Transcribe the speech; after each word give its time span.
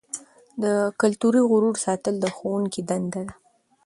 د 0.63 0.65
کلتوري 1.01 1.41
غرور 1.49 1.75
ساتل 1.85 2.15
د 2.19 2.25
ښوونکي 2.35 2.81
دنده 2.89 3.21
ده. 3.27 3.33